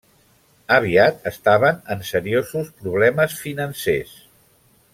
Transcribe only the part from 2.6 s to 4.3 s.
problemes financers.